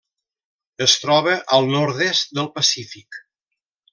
[0.85, 3.21] Es troba al nord-est del Pacífic.